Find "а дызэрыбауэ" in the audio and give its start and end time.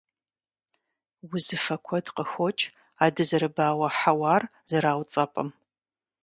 3.03-3.87